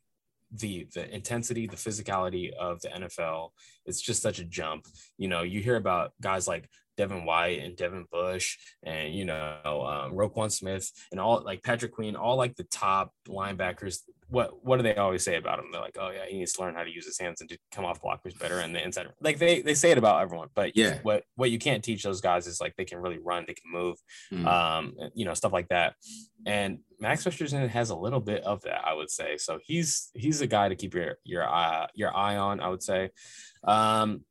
[0.55, 3.49] the the intensity, the physicality of the NFL,
[3.85, 4.87] it's just such a jump.
[5.17, 9.59] You know, you hear about guys like Devin White and Devin Bush and you know
[9.65, 13.99] um, Roquan Smith and all like Patrick Queen, all like the top linebackers.
[14.29, 15.65] What what do they always say about him?
[15.71, 17.57] They're like, oh yeah, he needs to learn how to use his hands and to
[17.71, 19.07] come off blockers better and the inside.
[19.21, 20.99] Like they they say it about everyone, but Yeah.
[21.03, 23.71] what what you can't teach those guys is like they can really run, they can
[23.71, 23.97] move,
[24.31, 24.47] Mm.
[24.47, 25.95] um, you know, stuff like that.
[26.47, 29.37] And Max Richardson has a little bit of that, I would say.
[29.37, 32.81] So he's he's a guy to keep your your eye your eye on, I would
[32.83, 33.11] say.
[33.63, 34.23] Um,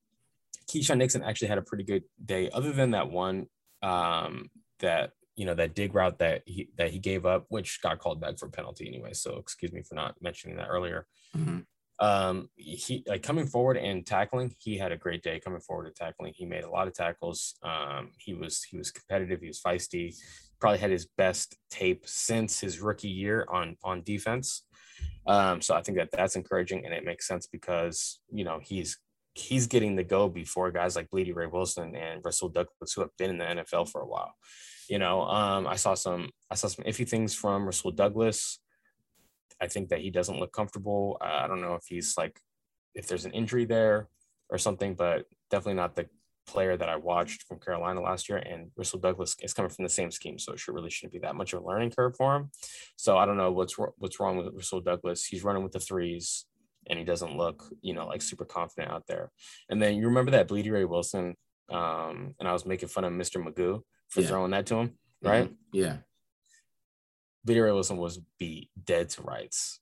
[0.71, 3.47] Keisean Nixon actually had a pretty good day, other than that one
[3.83, 7.99] um, that you know that dig route that he that he gave up, which got
[7.99, 9.13] called back for a penalty anyway.
[9.13, 11.07] So excuse me for not mentioning that earlier.
[11.37, 11.67] Mhm.
[11.99, 15.95] Um, he like coming forward and tackling, he had a great day coming forward and
[15.95, 16.33] tackling.
[16.35, 17.55] He made a lot of tackles.
[17.63, 19.41] Um, he was he was competitive.
[19.41, 20.17] He was feisty.
[20.61, 24.65] Probably had his best tape since his rookie year on on defense.
[25.27, 28.99] Um, so I think that that's encouraging and it makes sense because you know he's
[29.35, 33.17] he's getting the go before guys like Bleedy Ray Wilson and Rasul Douglas who have
[33.19, 34.35] been in the NFL for a while.
[34.89, 38.59] You know, um, I saw some I saw some iffy things from Rasul Douglas.
[39.61, 41.17] I think that he doesn't look comfortable.
[41.21, 42.41] I don't know if he's like
[42.95, 44.09] if there's an injury there
[44.51, 46.09] or something, but definitely not the
[46.47, 48.39] player that I watched from Carolina last year.
[48.39, 51.21] And Rasul Douglas is coming from the same scheme, so it should really shouldn't be
[51.21, 52.51] that much of a learning curve for him.
[52.97, 55.25] So I don't know what's what's wrong with Rasul Douglas.
[55.25, 56.45] He's running with the threes,
[56.89, 59.31] and he doesn't look, you know, like super confident out there.
[59.69, 61.37] And then you remember that Bleedy Ray Wilson,
[61.71, 63.43] um, and I was making fun of Mr.
[63.43, 64.27] Magoo for Yeah.
[64.29, 65.49] throwing that to him, right?
[65.51, 65.57] Mhm.
[65.73, 65.99] Yeah.
[67.47, 69.81] Bleedy Ray Wilson was beat dead to rights.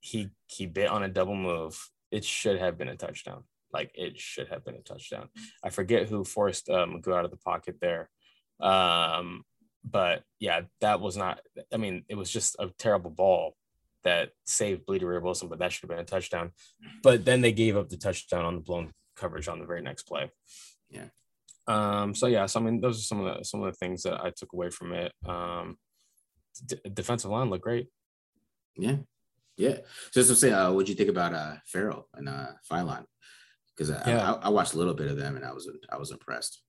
[0.00, 1.90] He he bit on a double move.
[2.10, 3.44] It should have been a touchdown.
[3.72, 5.28] Like it should have been a touchdown.
[5.62, 8.10] I forget who forced uh, Magoo out of the pocket there.
[8.58, 9.44] Um,
[9.84, 11.40] but yeah, that was not.
[11.72, 13.56] I mean, it was just a terrible ball
[14.04, 16.52] that saved Bleedy Ray Wilson, but that should have been a touchdown.
[17.02, 20.04] But then they gave up the touchdown on the blown coverage on the very next
[20.04, 20.30] play.
[20.88, 21.06] Yeah.
[21.66, 22.14] Um.
[22.14, 22.46] So yeah.
[22.46, 24.52] So I mean, those are some of the some of the things that I took
[24.52, 25.12] away from it.
[25.26, 25.76] Um.
[26.66, 27.88] D- defensive line looked great.
[28.76, 28.96] Yeah.
[29.56, 29.76] Yeah.
[30.10, 30.54] So that's what I'm saying.
[30.54, 33.04] Uh, what'd you think about uh Ferrell and uh Philon?
[33.76, 34.32] Because I, Yeah.
[34.34, 36.62] I, I watched a little bit of them and I was I was impressed.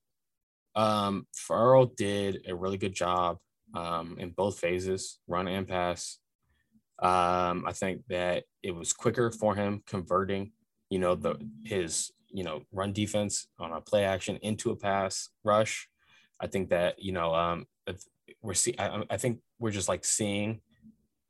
[0.76, 3.38] Um, Ferrell did a really good job
[3.74, 6.18] um, in both phases, run and pass.
[7.02, 10.52] Um, I think that it was quicker for him converting,
[10.90, 15.30] you know, the his you know run defense on a play action into a pass
[15.44, 15.88] rush.
[16.40, 17.66] I think that you know um,
[18.42, 18.76] we're see.
[18.78, 20.62] I, I think we're just like seeing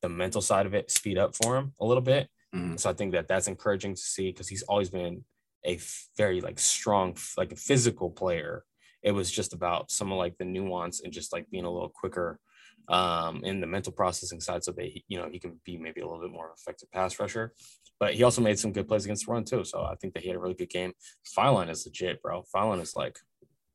[0.01, 2.27] the mental side of it speed up for him a little bit.
[2.53, 2.79] Mhm.
[2.79, 5.23] So I think that that's encouraging to see because he's always been
[5.65, 5.79] a
[6.17, 8.65] very like strong, like a physical player.
[9.03, 11.89] It was just about some of like the nuance and just like being a little
[11.89, 12.39] quicker
[12.87, 16.01] um, in the mental processing side, so that he, you know he can be maybe
[16.01, 17.53] a little bit more effective pass rusher.
[17.99, 19.63] But he also made some good plays against the run too.
[19.63, 20.93] So I think that he had a really good game.
[21.37, 22.43] Philon is legit, bro.
[22.53, 23.19] Philon is like,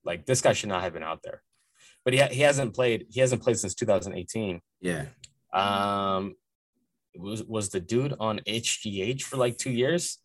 [0.05, 1.43] like this guy should not have been out there,
[2.05, 3.07] but he he hasn't played.
[3.11, 4.61] He hasn't played since 2018.
[4.81, 5.07] Yeah.
[5.53, 6.35] Um,
[7.19, 10.19] was was the dude on HGH for like two years?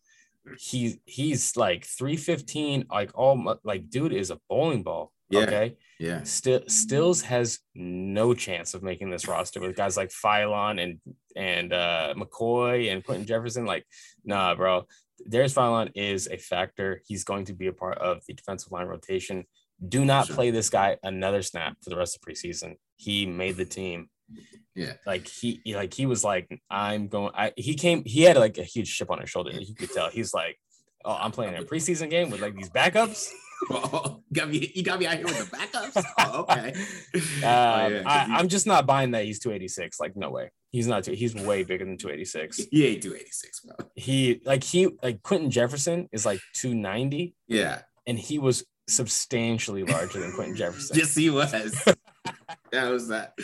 [0.58, 5.12] He he's like 315, like all like dude is a bowling ball.
[5.32, 5.40] Yeah.
[5.40, 5.76] Okay.
[5.98, 6.22] Yeah.
[6.24, 11.00] Still Stills has no chance of making this roster with guys like Philon and
[11.36, 13.64] and uh McCoy and Quinton Jefferson.
[13.66, 13.86] Like,
[14.24, 14.86] nah, bro.
[15.28, 17.00] Darius Philon is a factor.
[17.06, 19.44] He's going to be a part of the defensive line rotation.
[19.86, 20.36] Do not Sure.
[20.36, 22.76] play this guy another snap for the rest of preseason.
[22.96, 24.08] He made the team
[24.74, 24.94] Yeah.
[25.06, 28.62] like he like he was like i'm going i he came he had like a
[28.64, 30.56] huge chip on his shoulder you could tell he's like
[31.04, 33.28] oh i'm playing a preseason game with like these backups
[33.70, 34.72] Oh, you got me.
[34.74, 36.02] You got me out here with the backups.
[36.18, 36.72] Oh, okay.
[36.74, 36.82] um,
[37.14, 40.86] Oh, yeah, 'cause I, I'm just not buying that he's 286 like no way he's
[40.86, 43.76] not too, he's way bigger than 286 He ain't 286, bro.
[43.94, 47.82] he like he like quinton jefferson is like 290 Yeah.
[48.06, 51.50] and he was substantially larger than quinton jefferson Yes, he was.
[52.72, 53.34] that was that.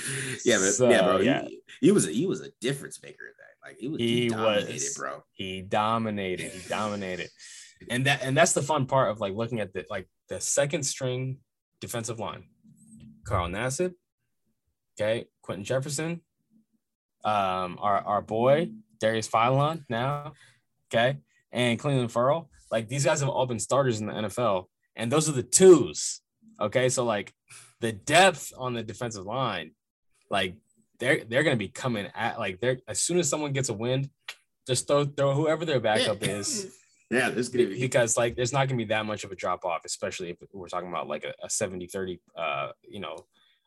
[0.44, 1.18] Yeah, but So, yeah, bro.
[1.20, 1.42] yeah.
[1.44, 3.68] He, he was a he was a difference maker in that.
[3.68, 4.94] Like he was, He he dominated, was.
[4.96, 5.22] bro.
[5.33, 6.50] He dominated.
[6.52, 7.28] He dominated.
[7.91, 10.85] And that and that's the fun part of like looking at the like the second
[10.85, 11.38] string
[11.81, 12.45] defensive line.
[13.25, 13.95] Carl Nassib,
[14.99, 16.23] okay, Quinton Jefferson,
[17.25, 20.33] um, our our boy Darius Philon now,
[20.93, 21.19] okay,
[21.53, 22.51] and Clelin Ferrell.
[22.71, 26.21] Like these guys have all been starters in the NFL, and those are the twos.
[26.61, 27.33] Okay, so like
[27.81, 29.73] the depth on the defensive line,
[30.31, 30.57] like
[30.99, 34.11] they're they're gonna be coming at like they're as soon as someone gets a wind,
[34.67, 36.75] just throw throw whoever their backup is
[37.11, 39.64] Yeah, this gonna be because like there's not gonna be that much of a drop
[39.64, 43.16] off, especially if we're talking about like a, a 70 30 uh you know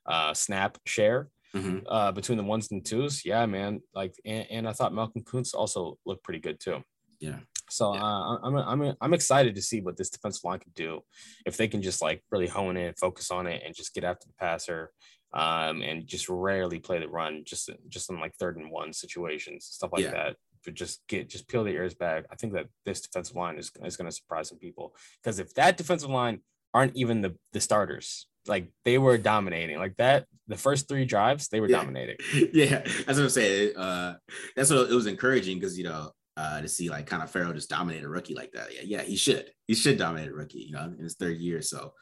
[0.05, 1.83] uh snap share Mhm.
[1.87, 3.25] uh between the ones and twos.
[3.25, 3.81] Yeah, man.
[3.93, 6.83] Like and, and I thought Malcolm Koonce also looked pretty good too.
[7.19, 7.39] Yeah.
[7.69, 8.03] So Yeah.
[8.03, 11.01] uh, I'm I'm I'm excited to see what this defensive line can do
[11.45, 14.27] if they can just like really hone in, focus on it, and just get after
[14.27, 14.91] the passer,
[15.33, 19.65] um, and just rarely play the run, just just in like third and one situations,
[19.65, 20.11] stuff like Yeah.
[20.11, 20.35] that.
[20.65, 22.25] But just get just peel the ears back.
[22.31, 25.53] I think that this defensive line is is going to surprise some people because if
[25.55, 26.41] that defensive line
[26.73, 31.47] aren't even the the starters, like they were dominating, like that the first three drives
[31.47, 31.77] they were Yeah.
[31.77, 32.17] dominating.
[32.53, 33.75] yeah, that's what I'm saying.
[33.75, 34.15] Uh,
[34.55, 37.53] that's what it was encouraging because you know uh, to see like kind of Ferrell
[37.53, 38.73] just dominate a rookie like that.
[38.73, 39.51] Yeah, yeah, he should.
[39.67, 40.59] He should dominate a rookie.
[40.61, 41.61] You know, in his third year.
[41.61, 41.93] So,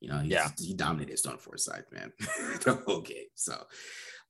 [0.00, 0.50] you know, Yeah.
[0.58, 3.26] he dominated Stone Forsythe, man, the whole game.
[3.34, 3.64] So,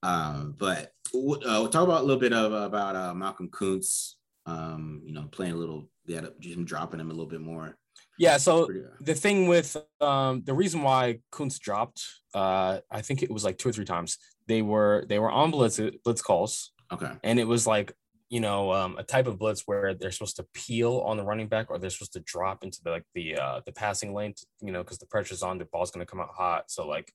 [0.02, 4.14] um, but uh, we'll talk about a little bit of about uh, Malcolm Koonce.
[4.44, 7.78] Um, you know, playing a little, they had him dropping him a little bit more.
[8.18, 8.36] Yeah.
[8.36, 13.22] So Pretty, uh, the thing with um the reason why Koonce dropped, uh, I think
[13.22, 14.18] it was like two or three times.
[14.48, 17.12] They were they were on blitz blitz calls, okay.
[17.22, 17.92] and it was like
[18.28, 21.46] you know um, a type of blitz where they're supposed to peel on the running
[21.46, 24.46] back or they're supposed to drop into the like the uh the passing lane, to,
[24.60, 26.70] you know, because the pressure's on, the ball's gonna come out hot.
[26.70, 27.12] So like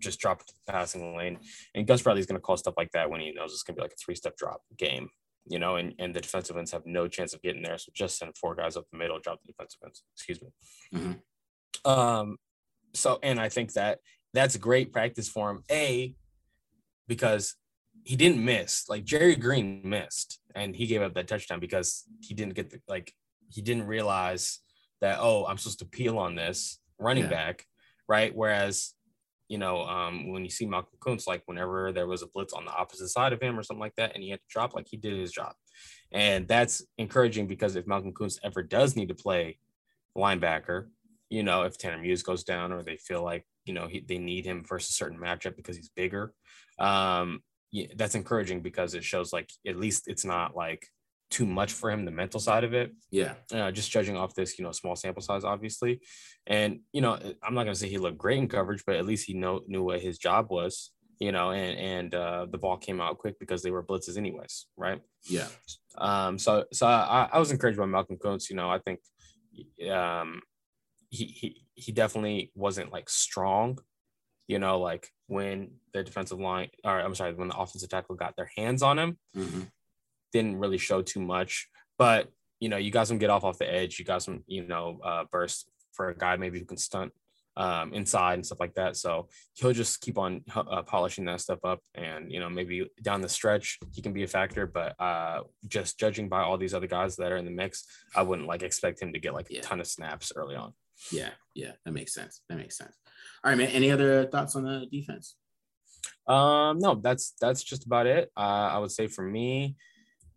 [0.00, 1.38] just drop it to the passing lane.
[1.74, 3.92] And Gus Bradley's gonna call stuff like that when he knows it's gonna be like
[3.92, 5.08] a three step drop game.
[5.46, 7.76] You know, and, and the defensive ends have no chance of getting there.
[7.76, 10.02] So just send four guys up the middle, drop the defensive ends.
[10.16, 10.48] Excuse me.
[10.94, 11.20] Mhm.
[11.88, 12.38] Um,
[12.94, 13.98] so and I think that
[14.32, 15.62] that's great practice for him.
[15.70, 16.14] A
[17.06, 17.56] because
[18.04, 18.88] he didn't miss.
[18.88, 22.80] Like Jerry Green missed, and he gave up that touchdown because he didn't get the
[22.88, 23.12] like
[23.50, 24.60] he didn't realize
[25.00, 27.30] that oh I'm supposed to peel on this running Yeah.
[27.30, 27.66] back,
[28.08, 28.34] right?
[28.34, 28.94] Whereas
[29.48, 32.64] you know um, when you see Malcolm Koonce, like whenever there was a blitz on
[32.64, 34.86] the opposite side of him or something like that, and he had to drop, like
[34.88, 35.54] he did his job,
[36.12, 39.58] and that's encouraging because if Malcolm Koonce ever does need to play
[40.16, 40.88] linebacker,
[41.30, 44.18] you know if Tanner Muse goes down or they feel like you know he, they
[44.18, 46.34] need him versus a certain matchup because he's bigger
[46.78, 47.40] um
[47.74, 50.86] yeah, that's encouraging because it shows like at least it's not like
[51.30, 53.34] too much for him the mental side of it Yeah.
[53.52, 56.00] uh, just judging off this you know small sample size obviously
[56.46, 59.06] and you know i'm not going to say he looked great in coverage but at
[59.06, 62.76] least he know, knew what his job was you know and and uh, the ball
[62.76, 65.48] came out quick because they were blitzes anyways right Yeah.
[65.98, 68.50] um, so so I, I was encouraged by Malcolm Koonce.
[68.50, 69.00] You know, I think
[69.90, 70.40] um,
[71.10, 73.78] he he he definitely wasn't like strong.
[74.48, 78.36] You know, like when the defensive line, or I'm sorry, when the offensive tackle got
[78.36, 79.70] their hands on him, Mhm.
[80.34, 81.68] Didn't really show too much.
[81.96, 82.28] But
[82.60, 83.98] you know, you got some get off off the edge.
[83.98, 87.12] You got some you know uh, burst for a guy maybe who can stunt
[87.56, 88.96] um, inside and stuff like that.
[88.96, 93.20] So he'll just keep on uh, polishing that stuff up, and you know maybe down
[93.22, 94.66] the stretch he can be a factor.
[94.66, 98.22] But uh, just judging by all these other guys that are in the mix, I
[98.22, 99.60] wouldn't like expect him to get like a Yeah.
[99.62, 100.72] ton of snaps early on.
[101.12, 101.30] Yeah.
[101.54, 101.72] Yeah.
[101.84, 102.42] That makes sense.
[102.48, 102.96] That makes sense.
[103.42, 103.68] All right, man.
[103.68, 105.36] Any other thoughts on the defense?
[106.26, 108.30] Um, no, that's that's just about it.
[108.36, 109.76] Uh, I would say for me,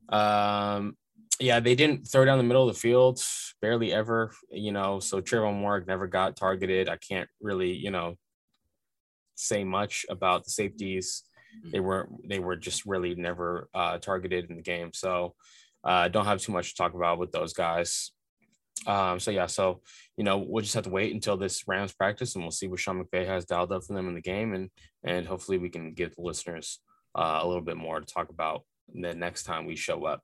[0.10, 0.96] um,
[1.40, 3.22] yeah, they didn't throw down the middle of the field
[3.62, 4.32] barely ever.
[4.52, 6.90] You know, so Trevon Moehrig never got targeted.
[6.90, 8.16] I can't really, you know,
[9.36, 11.24] say much about the safeties.
[11.72, 12.28] They weren't.
[12.28, 14.92] they were just really never uh, targeted in the game.
[14.94, 15.36] So
[15.84, 18.12] uh, don't have too much to talk about with those guys.
[18.86, 19.82] Um, so yeah, so
[20.18, 22.80] you know we'll just have to wait until this Rams practice, and we'll see what
[22.80, 24.70] Sean McVay has dialed up for them in the game, and
[25.04, 26.80] and hopefully we can give the listeners
[27.16, 30.24] uh, a little bit more to talk about the next time we show up.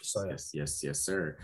[0.00, 1.36] So Yes, yes, yes, sir.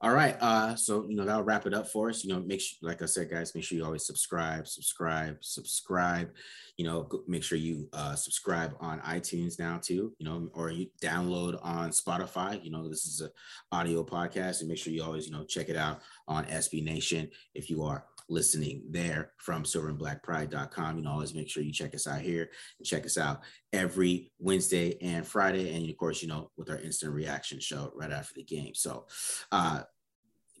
[0.00, 0.36] All right.
[0.40, 2.22] Uh, so you know that'll wrap it up for us.
[2.22, 6.30] You know, make sure, like I said, guys, make sure you always subscribe, subscribe, subscribe.
[6.76, 10.14] You know, make sure you uh subscribe on iTunes now too.
[10.18, 12.62] You know, or you download on Spotify.
[12.62, 13.30] You know, this is a
[13.74, 17.28] audio podcast, and make sure you always you know check it out on SB Nation
[17.56, 20.96] if you are listening there from silverandblackpride.com.
[20.98, 23.40] You know, always make sure you check us out here and check us out
[23.72, 25.74] every Wednesday and Friday.
[25.74, 28.74] And of course, you know, with our instant reaction show right after the game.
[28.74, 29.06] So
[29.52, 29.82] uh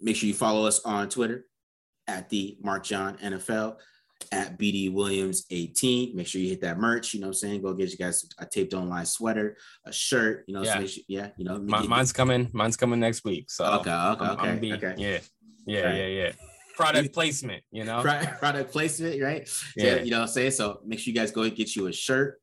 [0.00, 1.46] make sure you follow us on Twitter
[2.06, 3.76] at the Mark John NFL.
[4.32, 6.16] at BD Williams 18.
[6.16, 7.14] Make sure you hit that merch.
[7.14, 7.62] You know what I'm saying?
[7.62, 9.56] Go get you guys a taped online sweater,
[9.86, 10.42] a shirt.
[10.48, 10.80] You know, Yeah.
[10.80, 11.28] so sure, yeah.
[11.36, 12.50] You know, Mi- mine's coming.
[12.52, 13.48] Mine's coming next week.
[13.48, 14.94] So okay, okay, I'm- I'm okay, be- okay.
[14.98, 15.18] Yeah,
[15.66, 15.96] yeah, Right.
[15.98, 16.32] yeah, yeah.
[16.78, 17.64] Product placement.
[17.72, 18.00] You know.
[18.38, 19.48] Product, placement, right?
[19.76, 19.96] Yeah.
[19.96, 20.52] Yeah, you know saying?
[20.52, 22.40] So make sure you guys go and get you a shirt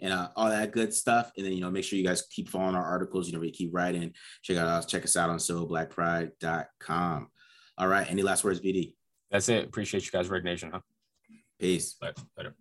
[0.00, 1.30] and uh, all that good stuff.
[1.36, 3.28] And then, you know, make sure you guys keep following our articles.
[3.28, 4.12] You know, we keep writing.
[4.42, 7.28] Check out us, check us out on sowblackpride.com.
[7.78, 8.10] All right.
[8.10, 8.94] Any last words, BD?
[9.30, 9.64] That's it.
[9.64, 10.70] Appreciate you guys, Raider Nation.
[10.72, 10.80] Huh?
[11.60, 11.94] Peace.
[11.94, 12.12] Bye.
[12.36, 12.54] Later.